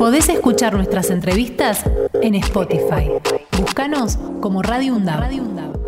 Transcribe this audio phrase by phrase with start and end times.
[0.00, 1.84] Podés escuchar nuestras entrevistas
[2.22, 3.10] en Spotify.
[3.58, 5.78] Búscanos como Radio UNDAB.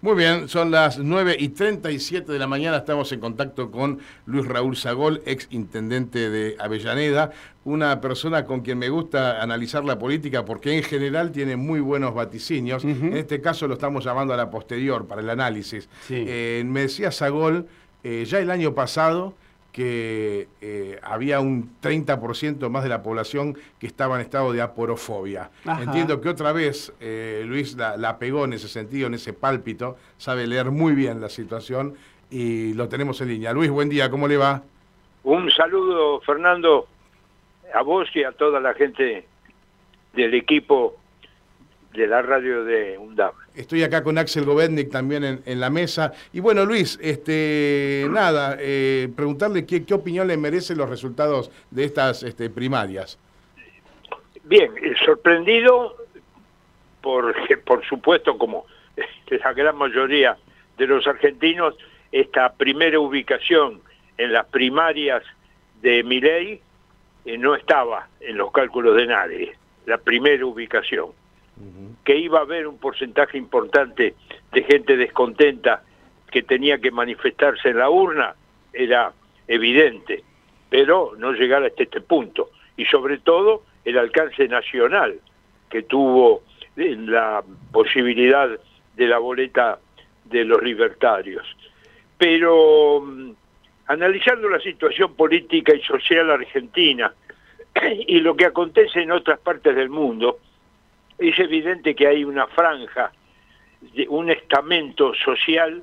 [0.00, 2.78] Muy bien, son las 9 y 37 de la mañana.
[2.78, 7.32] Estamos en contacto con Luis Raúl Zagol, ex intendente de Avellaneda,
[7.66, 12.14] una persona con quien me gusta analizar la política porque en general tiene muy buenos
[12.14, 12.82] vaticinios.
[12.82, 15.86] En este caso lo estamos llamando a la posterior para el análisis.
[16.08, 17.66] Eh, me decía Zagol,
[18.02, 19.34] eh, ya el año pasado
[19.72, 25.50] que eh, había un 30% más de la población que estaba en estado de aporofobia.
[25.80, 30.46] Entiendo que otra vez eh, Luis la, pegó en ese sentido, en ese pálpito, sabe
[30.46, 31.94] leer muy bien la situación
[32.30, 33.52] y lo tenemos en línea.
[33.52, 34.62] Luis, buen día, ¿cómo le va?
[35.24, 36.86] Un saludo, Fernando,
[37.72, 39.26] a vos y a toda la gente
[40.12, 40.96] del equipo
[41.94, 43.34] de la radio de UNDAP.
[43.54, 46.12] Estoy acá con Axel Govetnik también en, la mesa.
[46.32, 52.22] Y bueno, Luis, este, nada, eh, preguntarle qué, opinión le merecen los resultados de estas
[52.22, 53.18] este, primarias.
[54.44, 55.96] Bien, eh, sorprendido,
[57.02, 57.34] por,
[57.64, 58.64] por supuesto, como
[59.30, 60.36] la gran mayoría
[60.78, 61.74] de los argentinos,
[62.10, 63.80] esta primera ubicación
[64.16, 65.22] en las primarias
[65.82, 66.60] de Miley
[67.24, 71.10] eh, no estaba en los cálculos de nadie, la primera ubicación
[72.04, 74.14] que iba a haber un porcentaje importante
[74.52, 75.82] de gente descontenta
[76.30, 78.34] que tenía que manifestarse en la urna,
[78.72, 79.12] era
[79.46, 80.24] evidente,
[80.70, 82.50] pero no llegar hasta este punto.
[82.76, 85.20] Y sobre todo el alcance nacional
[85.70, 86.42] que tuvo
[86.76, 88.48] la posibilidad
[88.96, 89.78] de la boleta
[90.24, 91.46] de los libertarios.
[92.16, 93.32] Pero mm,
[93.86, 97.12] analizando la situación política y social argentina
[98.06, 100.38] y lo que acontece en otras partes del mundo,
[101.28, 103.12] es evidente que hay una franja,
[104.08, 105.82] un estamento social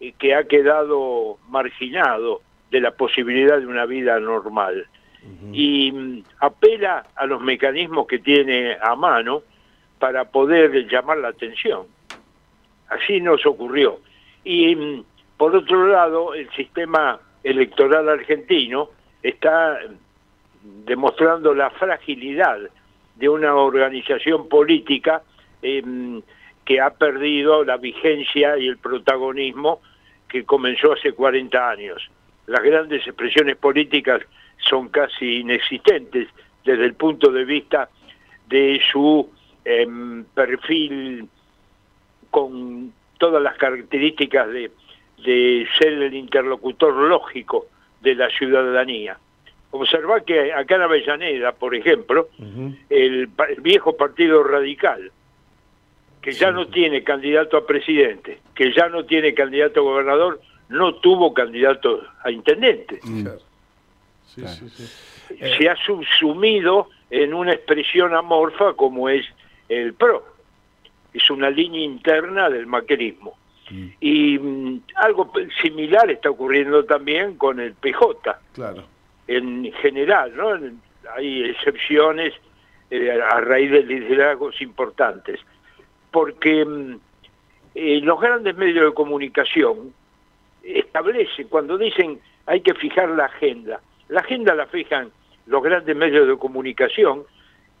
[0.00, 4.86] eh, que ha quedado marginado de la posibilidad de una vida normal.
[5.52, 9.42] Y mm, apela a los mecanismos que tiene a mano
[10.00, 11.86] para poder llamar la atención.
[12.88, 14.00] Así nos ocurrió.
[14.42, 15.04] Y mm,
[15.36, 18.90] por otro lado, el sistema electoral argentino
[19.22, 19.78] está
[20.62, 22.58] demostrando la fragilidad
[23.22, 25.22] de una organización política
[25.62, 26.20] em,
[26.64, 29.80] que ha perdido la vigencia y el protagonismo
[30.28, 32.10] que comenzó hace 40 años.
[32.48, 34.22] Las grandes expresiones políticas
[34.58, 36.26] son casi inexistentes
[36.64, 37.88] desde el punto de vista
[38.48, 39.30] de su
[39.64, 41.28] em, perfil
[42.28, 44.72] con todas las características de,
[45.24, 47.66] de ser el interlocutor lógico
[48.00, 49.16] de la ciudadanía.
[49.74, 52.28] Observar que acá en Avellaneda, por ejemplo,
[52.90, 53.30] el,
[53.62, 55.10] viejo Partido Radical,
[56.20, 60.96] que ya no tiene candidato a presidente, que ya no tiene candidato a gobernador, no
[60.96, 63.00] tuvo candidato a intendente.
[63.02, 63.28] Mm.
[64.26, 69.24] Se ha subsumido en una expresión amorfa como es
[69.70, 70.22] el PRO.
[71.14, 73.38] Es una línea interna del macrismo.
[73.70, 73.88] Mm.
[74.00, 78.38] Y mm, algo similar está ocurriendo también con el PJ.
[78.52, 78.92] Claro
[79.36, 80.58] en general, ¿no?
[81.16, 82.32] Hay excepciones
[82.90, 85.40] eh, a raíz de liderazgos importantes,
[86.10, 86.96] porque mm,
[87.74, 89.94] eh, los grandes medios de comunicación
[90.62, 95.10] establecen, cuando dicen hay que fijar la agenda, la agenda la fijan
[95.46, 97.24] los grandes medios de comunicación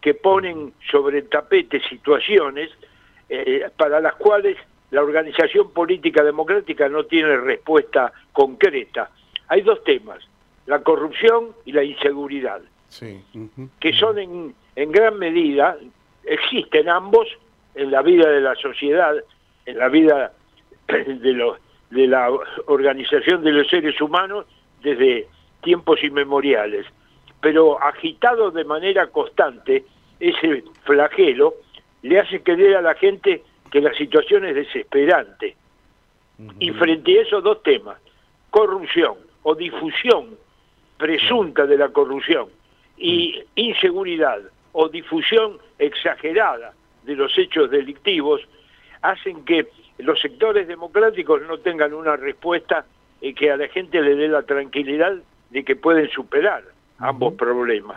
[0.00, 2.70] que ponen sobre el tapete situaciones
[3.28, 4.56] eh, para las cuales
[4.90, 9.10] la organización política democrática no tiene respuesta concreta.
[9.48, 10.26] Hay dos temas,
[10.66, 12.60] la corrupción y la inseguridad,
[13.80, 15.76] que son en, en gran medida,
[16.24, 17.28] existen ambos
[17.74, 19.14] en la vida de la sociedad,
[19.66, 20.32] en la vida
[20.88, 21.58] de, los,
[21.90, 22.30] de la
[22.66, 24.46] organización de los seres humanos
[24.82, 25.26] desde
[25.62, 26.86] tiempos inmemoriales.
[27.40, 29.84] Pero agitado de manera constante,
[30.20, 31.54] ese flagelo
[32.02, 35.56] le hace creer a la gente que la situación es desesperante.
[36.58, 37.98] Y frente a esos dos temas,
[38.50, 40.36] corrupción o difusión
[41.02, 42.46] presunta de la corrupción
[42.96, 44.38] y inseguridad
[44.70, 48.40] o difusión exagerada de los hechos delictivos
[49.00, 49.66] hacen que
[49.98, 52.86] los sectores democráticos no tengan una respuesta
[53.20, 55.16] y que a la gente le dé la tranquilidad
[55.50, 56.62] de que pueden superar
[56.98, 57.96] ambos problemas.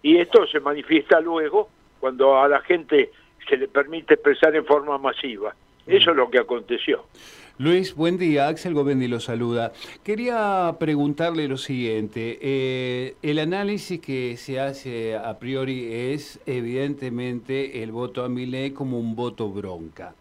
[0.00, 1.68] Y esto se manifiesta luego
[2.00, 3.10] cuando a la gente
[3.46, 5.54] se le permite expresar en forma masiva.
[5.86, 7.04] Eso es lo que aconteció.
[7.60, 8.46] Luis, buen día.
[8.46, 9.72] Axel Govendi lo saluda.
[10.04, 12.38] Quería preguntarle lo siguiente.
[12.40, 19.00] Eh, el análisis que se hace a priori es evidentemente el voto a ley como
[19.00, 20.14] un voto bronca.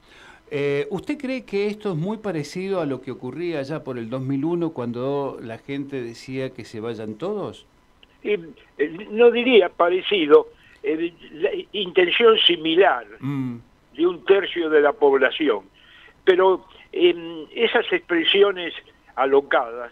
[0.50, 4.10] Eh, ¿Usted cree que esto es muy parecido a lo que ocurría ya por el
[4.10, 7.68] 2001 cuando la gente decía que se vayan todos?
[9.12, 10.48] no diría parecido,
[11.72, 13.58] intención similar mm.
[13.96, 15.62] de un tercio de la población.
[16.26, 16.66] Pero
[17.56, 18.74] esas expresiones
[19.16, 19.92] alocadas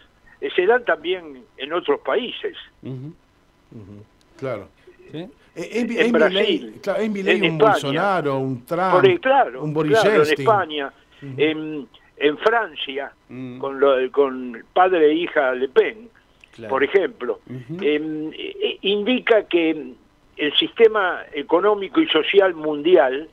[0.56, 2.57] se dan también en otros países.
[4.38, 4.68] Claro.
[5.56, 9.06] en Brasil, en un Bolsonaro, un Trump,
[9.60, 10.92] un Boris en España,
[11.22, 11.88] en,
[12.38, 13.60] Francia, mm.
[13.60, 16.10] con, lo, con padre e hija Le Pen,
[16.69, 17.40] por ejemplo,
[17.81, 19.94] em, e, indica que
[20.38, 23.30] el sistema económico y social mundial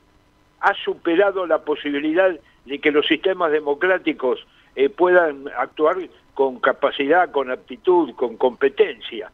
[0.61, 5.97] ha superado la posibilidad de que los sistemas democráticos eh, puedan actuar
[6.35, 9.31] con capacidad, con aptitud, con competencia.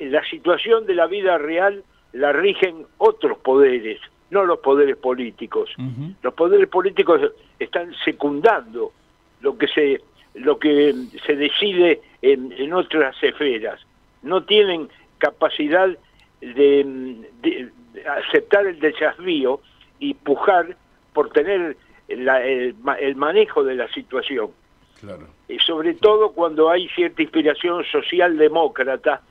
[0.00, 4.00] La situación de la vida real la rigen otros poderes,
[4.30, 5.70] no los poderes políticos.
[6.22, 7.20] Los poderes políticos
[7.58, 8.92] están secundando
[9.40, 10.00] lo que se,
[10.34, 10.94] lo que
[11.26, 13.80] se decide en, en otras esferas.
[14.22, 14.88] No tienen
[15.18, 15.88] capacidad
[16.42, 17.28] de,
[18.26, 19.60] aceptar el desafío
[19.98, 20.76] y pujar
[21.12, 21.76] por tener
[22.08, 22.74] el,
[23.16, 24.50] manejo de la situación.
[25.48, 29.22] Y sobre todo cuando hay cierta inspiración socialdemócrata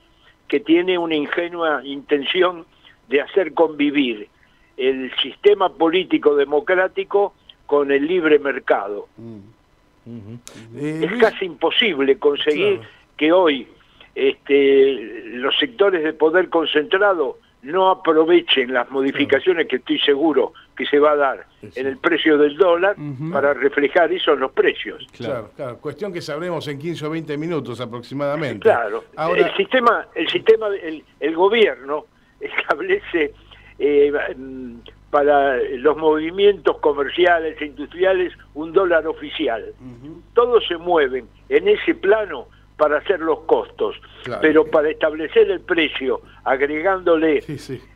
[0.46, 2.66] que tiene una ingenua intención
[3.08, 4.28] de hacer convivir
[4.76, 7.34] el sistema político democrático
[7.66, 9.08] con el libre mercado.
[9.16, 10.34] Mm.
[10.78, 12.80] es casi imposible conseguir
[13.16, 13.68] que hoy
[14.14, 14.94] este,
[15.36, 21.12] los sectores de poder concentrado no aprovechen las modificaciones que estoy seguro que se va
[21.12, 22.96] a dar en el precio del dólar
[23.32, 25.06] para reflejar eso en los precios.
[25.16, 28.60] Claro, claro, cuestión que sabremos en 15 o 20 minutos aproximadamente.
[28.60, 29.04] Claro,
[29.36, 30.68] el sistema, el sistema,
[31.20, 32.06] el, gobierno
[32.40, 33.32] establece
[33.78, 34.12] eh,
[35.10, 39.72] para los movimientos comerciales e industriales un dólar oficial.
[40.34, 42.48] Todos se mueven en ese plano
[42.82, 43.94] para hacer los costos,
[44.40, 47.40] pero para establecer el precio, agregándole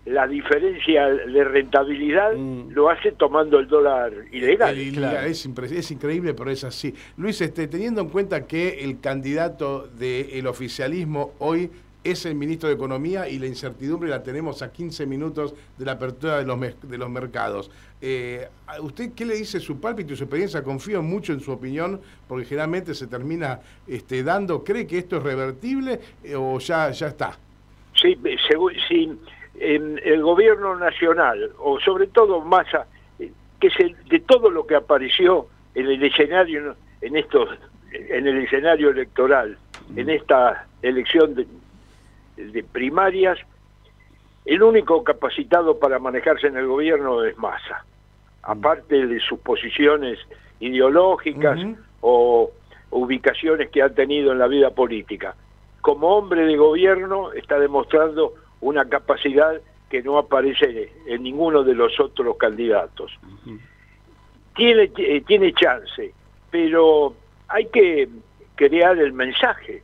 [0.04, 2.70] la diferencia de rentabilidad, mm.
[2.70, 4.78] lo hace tomando el dólar ilegal.
[4.78, 6.94] es, es, increíble, pero es así.
[7.16, 11.68] Luis, este, teniendo en cuenta que el candidato del oficialismo hoy
[12.10, 15.92] es el ministro de Economía y la incertidumbre la tenemos a 15 minutos de la
[15.92, 17.70] apertura de los, de los mercados.
[18.00, 18.48] Eh,
[18.80, 20.62] ¿Usted qué le dice su pálpito y su experiencia?
[20.62, 24.62] Confío mucho en su opinión, porque generalmente se termina este, dando.
[24.62, 27.38] ¿Cree que esto es revertible eh, o ya, ya está?
[27.94, 28.18] Sí,
[28.88, 29.18] sí
[29.58, 32.86] en el gobierno nacional, o sobre todo Massa,
[33.18, 37.48] que es de todo lo que apareció en el escenario en estos
[37.92, 39.56] en el escenario electoral
[39.94, 41.46] en esta elección de,
[42.36, 43.38] de primarias,
[44.44, 47.84] el único capacitado para manejarse en el gobierno es Massa,
[48.42, 50.18] aparte de sus posiciones
[50.60, 51.58] ideológicas
[52.00, 52.50] o
[52.90, 55.34] ubicaciones que ha tenido en la vida política.
[55.80, 59.60] Como hombre de gobierno está demostrando una capacidad
[59.90, 63.12] que no aparece en ninguno de los otros candidatos.
[64.54, 66.12] tiene, eh, tiene chance,
[66.50, 67.14] pero
[67.48, 68.08] hay que
[68.54, 69.82] crear el mensaje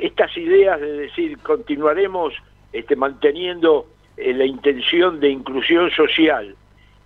[0.00, 2.34] estas ideas de decir continuaremos
[2.72, 3.86] este, manteniendo
[4.16, 6.56] eh, la intención de inclusión social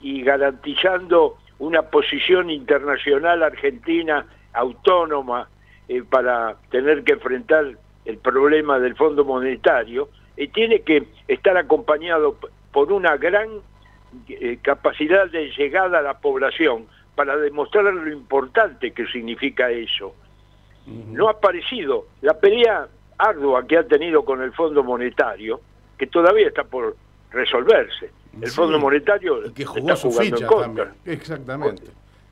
[0.00, 5.48] y garantizando una posición internacional argentina autónoma
[5.88, 12.36] eh, para tener que enfrentar el problema del Fondo Monetario, eh, tiene que estar acompañado
[12.72, 13.48] por una gran
[14.62, 20.14] capacidad de llegada a la población para demostrar lo importante que significa eso
[20.86, 22.06] no ha aparecido.
[22.20, 22.88] La pelea
[23.18, 25.60] ardua que ha tenido con el Fondo Monetario,
[25.98, 26.96] que todavía está por
[27.30, 28.10] resolverse.
[28.40, 30.92] El Fondo Monetario que está jugando en contra.
[31.04, 31.82] Exactamente.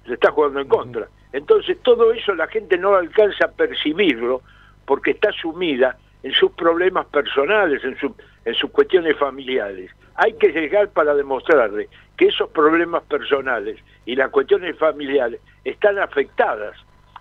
[0.06, 1.08] Se está jugando en contra.
[1.32, 4.42] Entonces todo eso la gente no alcanza a percibirlo
[4.84, 9.90] porque está sumida en sus problemas personales, en, su, en sus cuestiones familiares.
[10.16, 16.76] Hay que llegar para demostrarle que esos problemas personales y las cuestiones familiares están afectadas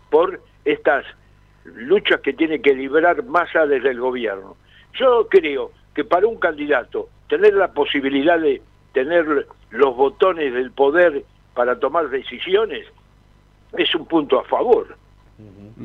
[0.09, 1.05] por estas
[1.65, 4.55] luchas que tiene que librar Massa desde el gobierno.
[4.93, 8.61] Yo creo que para un candidato tener la posibilidad de
[8.93, 12.85] tener los botones del poder para tomar decisiones
[13.77, 14.95] es un punto a favor.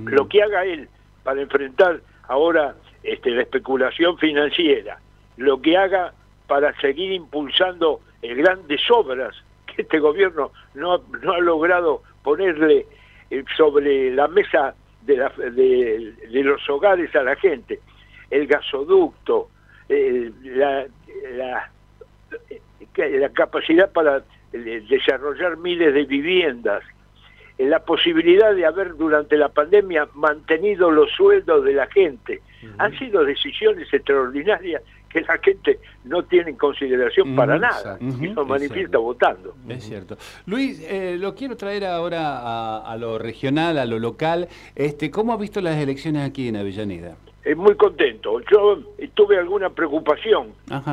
[0.04, 0.88] Lo que haga él
[1.22, 4.98] para enfrentar ahora este, la especulación financiera,
[5.36, 6.12] lo que haga
[6.46, 9.34] para seguir impulsando grandes obras
[9.66, 12.86] que este gobierno no, no ha logrado ponerle
[13.30, 14.74] eh, sobre la mesa
[15.06, 17.80] de, de, los hogares a la gente,
[18.30, 19.48] el gasoducto,
[19.88, 20.86] eh, la,
[21.32, 21.70] la,
[22.96, 26.82] la, capacidad para eh, desarrollar miles de viviendas,
[27.58, 32.42] la posibilidad de haber durante la pandemia mantenido los sueldos de la gente.
[32.78, 34.82] Han sido decisiones extraordinarias
[35.16, 39.54] que la gente no tiene en consideración para nada y lo manifiesta votando.
[39.68, 40.18] Es cierto.
[40.44, 44.48] Luis, eh, lo quiero traer ahora a, lo regional, a lo local.
[44.74, 47.16] Este, ¿Cómo ha visto las elecciones aquí en Avellaneda?
[47.42, 48.40] Es muy contento.
[48.50, 48.78] Yo
[49.14, 50.48] tuve alguna preocupación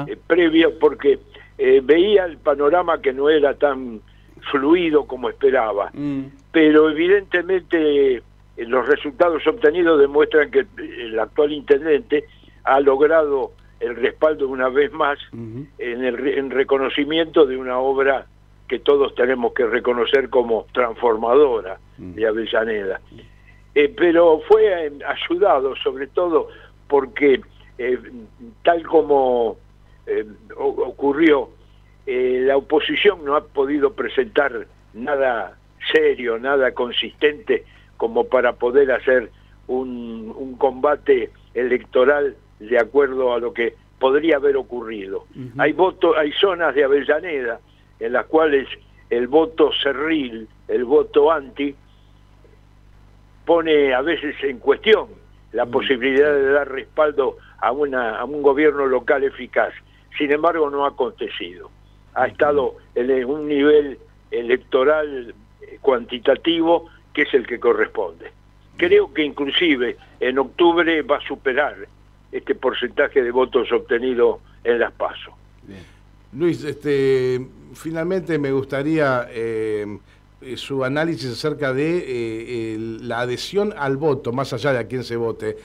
[0.08, 1.20] eh, previa porque
[1.58, 4.00] eh, veía el panorama que no era tan
[4.52, 5.92] fluido como esperaba.
[5.94, 6.28] Mm.
[6.52, 8.22] Pero evidentemente
[8.56, 12.24] los resultados obtenidos demuestran que el actual intendente
[12.64, 13.52] ha logrado
[13.84, 18.26] el respaldo una vez más en el en reconocimiento de una obra
[18.68, 23.02] que todos tenemos que reconocer como transformadora de Avellaneda.
[23.76, 26.48] Eh, pero fue ayudado sobre todo
[26.88, 27.42] porque
[27.78, 28.00] eh,
[28.64, 29.58] tal como
[30.06, 30.26] eh,
[30.56, 31.50] ocurrió,
[32.06, 35.58] la oposición no ha podido presentar nada
[35.92, 37.64] serio, nada consistente
[37.98, 39.32] como para poder hacer
[39.68, 42.36] un, un combate electoral
[42.70, 45.26] de acuerdo a lo que podría haber ocurrido.
[45.58, 47.60] Hay votos, hay zonas de Avellaneda
[48.00, 48.68] en las cuales
[49.10, 51.76] el voto cerril, el voto anti,
[53.46, 55.08] pone a veces en cuestión
[55.52, 59.74] la mm, posibilidad de dar respaldo a, una, a un gobierno local eficaz.
[60.18, 61.70] Sin embargo, no ha acontecido.
[62.14, 63.98] Ha estado en un nivel
[64.32, 65.34] electoral
[65.82, 68.32] cuantitativo que es el que corresponde.
[68.78, 71.76] Creo que inclusive en octubre va a superar
[72.34, 75.32] este porcentaje de votos obtenido en las PASO.
[76.34, 80.00] Luis, este, finalmente me gustaría eh,
[80.42, 85.04] eh, su análisis acerca de eh, la adhesión al voto, más allá de a quién
[85.04, 85.58] se vote.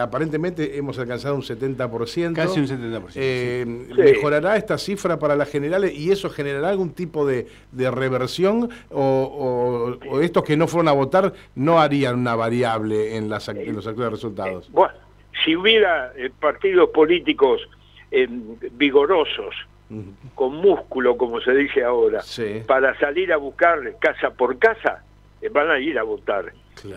[0.00, 2.32] aparentemente hemos alcanzado un 70%.
[2.32, 3.96] Casi un 70%.
[3.96, 10.44] ¿Mejorará esta cifra para las generales y eso generará algún tipo de, reversión o, estos
[10.44, 14.70] que no fueron a votar no harían una variable en, las, en los actuales resultados?
[14.70, 15.03] Bueno
[15.44, 17.60] si hubiera eh, partidos políticos
[18.10, 18.26] eh,
[18.72, 19.54] vigorosos,
[20.34, 22.22] con músculo, como se dice ahora,
[22.66, 25.04] para salir a buscar casa por casa,
[25.40, 26.52] eh, van a ir a votar.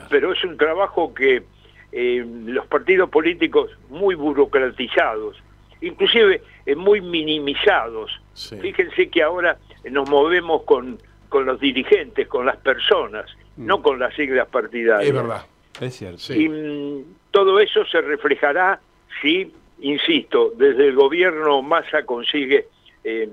[0.09, 1.43] Pero es un trabajo que
[1.91, 5.37] los partidos políticos muy burocratizados,
[5.81, 6.41] inclusive
[6.75, 9.59] muy minimizados, fíjense que ahora
[9.91, 10.97] nos movemos con,
[11.29, 13.81] con los dirigentes, con las personas, no mm.
[13.81, 15.07] con las siglas partidarias.
[15.07, 15.45] Es verdad,
[15.81, 16.33] es cierto.
[16.33, 17.05] Y
[17.37, 18.79] todo eso se reflejará
[19.21, 22.65] si, insisto, desde el gobierno Massa consigue
[23.03, 23.29] eh,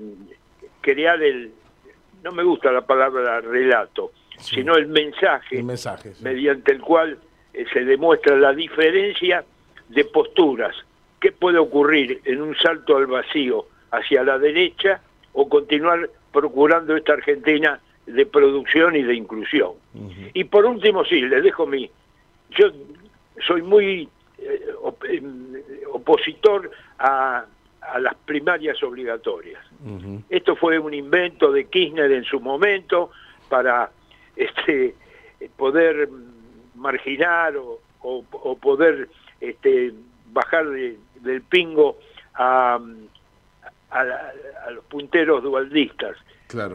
[0.79, 1.51] crear el,
[2.23, 5.63] no me gusta la palabra relato, sino el mensaje,
[6.21, 7.17] mediante el cual
[7.51, 9.43] eh, se demuestra la diferencia
[9.89, 10.75] de posturas.
[11.19, 15.01] ¿Qué puede ocurrir en un salto al vacío hacia la derecha
[15.33, 19.71] o continuar procurando esta Argentina de producción y de inclusión?
[20.35, 21.89] Y por último, sí, le dejo mi...
[22.51, 22.69] Yo
[23.45, 24.61] soy muy eh,
[25.09, 25.61] em,
[25.91, 27.45] opositor a,
[27.99, 29.63] las primarias obligatorias.
[30.29, 33.11] Esto fue un invento de Kirchner en su momento
[33.47, 33.91] para
[34.35, 34.95] este,
[35.55, 36.09] poder
[36.73, 37.79] marginar o,
[38.59, 39.07] poder
[39.39, 39.93] este,
[40.31, 41.97] bajar del pingo
[42.33, 42.79] a,
[44.71, 46.17] los punteros dualdistas.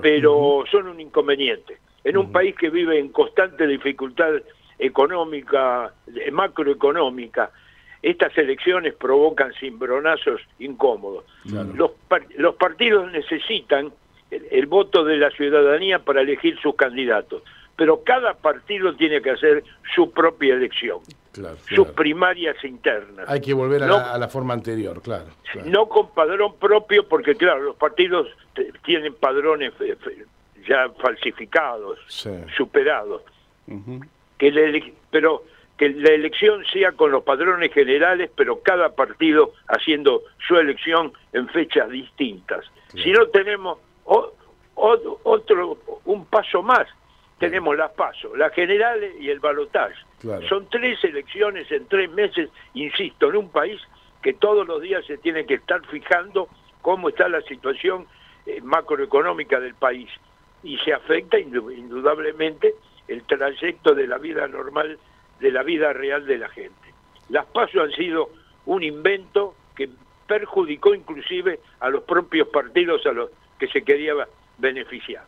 [0.00, 1.78] Pero son un inconveniente.
[2.04, 4.32] En un país que vive en constante dificultad
[4.80, 5.92] económica,
[6.32, 7.50] macroeconómica,
[8.02, 11.24] estas elecciones provocan cimbronazos incómodos.
[11.44, 11.92] Los,
[12.36, 13.92] los partidos necesitan
[14.30, 17.42] el, voto de la ciudadanía para elegir sus candidatos,
[17.76, 21.00] pero cada partido tiene que hacer su propia elección,
[21.68, 23.28] sus primarias internas.
[23.28, 25.26] Hay que volver a, la, forma anterior, claro,
[25.66, 28.28] No con padrón propio, porque claro, los partidos
[28.84, 29.96] tienen padrones eh,
[30.66, 31.98] ya falsificados,
[32.56, 33.22] superados
[34.40, 35.44] que pero
[35.76, 41.48] que la elección sea con los padrones generales, pero cada partido haciendo su elección en
[41.48, 42.64] fechas distintas.
[42.94, 43.78] Si no tenemos
[44.74, 46.86] otro, un paso más,
[47.38, 49.94] tenemos las pasos, las generales y el balotaje.
[50.48, 53.80] Son tres elecciones en tres meses, insisto, en un país
[54.22, 56.48] que todos los días se tiene que estar fijando
[56.82, 58.06] cómo está la situación
[58.44, 60.10] eh, macroeconómica del país
[60.62, 62.74] y se afecta indudablemente
[63.10, 64.96] el trayecto de la vida normal,
[65.40, 66.94] de la vida real de la gente.
[67.28, 68.30] Las pasos han sido
[68.66, 69.90] un invento que
[70.28, 74.14] perjudicó inclusive a los propios partidos a los que se quería
[74.58, 75.24] beneficiar.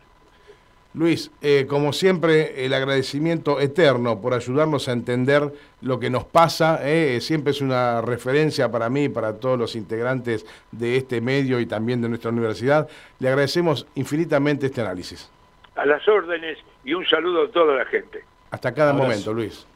[0.94, 6.80] Luis, eh, como siempre, el agradecimiento eterno por ayudarnos a entender lo que nos pasa.
[6.82, 11.58] Eh, siempre es una referencia para mí y para todos los integrantes de este medio
[11.60, 12.88] y también de nuestra universidad.
[13.18, 15.30] Le agradecemos infinitamente este análisis.
[15.76, 18.24] A las órdenes y un saludo a toda la gente.
[18.50, 19.66] Hasta cada momento, Luis.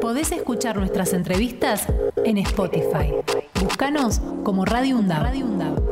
[0.00, 3.12] Podés escuchar nuestras entrevistas en Spotify.
[3.60, 5.83] Búscanos como Radio UNDAV.